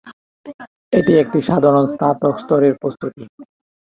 এটি 0.93 1.13
একটি 1.23 1.39
সাধারণ 1.49 1.85
স্নাতক 1.93 2.35
স্তরের 2.37 2.73
প্রস্তুতি। 2.81 3.23